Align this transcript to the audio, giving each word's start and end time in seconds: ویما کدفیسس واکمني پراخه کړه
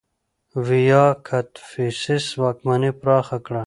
ویما 0.67 1.05
کدفیسس 1.27 2.25
واکمني 2.39 2.91
پراخه 2.99 3.37
کړه 3.45 3.59